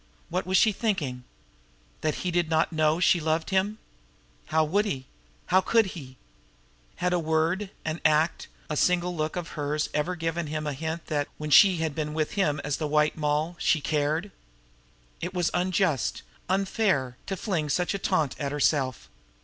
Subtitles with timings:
[0.29, 1.25] What was she thinking?
[2.01, 3.77] That he did not know she loved him!
[4.47, 5.05] How would he?
[5.45, 6.17] How could he?
[6.95, 11.05] Had a word, an act, a single look of hers ever given him a hint
[11.05, 14.31] that, when she had been with him as the White Moll, she cared!
[15.21, 19.07] It was unjust, unfair, to fling such a taunt at herself.